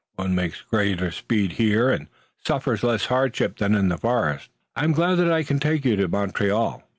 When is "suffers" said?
2.43-2.81